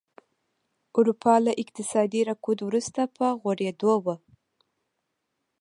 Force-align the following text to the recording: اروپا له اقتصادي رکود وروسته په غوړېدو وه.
اروپا 0.97 1.35
له 1.45 1.51
اقتصادي 1.63 2.21
رکود 2.29 2.59
وروسته 2.67 3.01
په 3.15 3.25
غوړېدو 3.41 3.93
وه. 4.05 4.15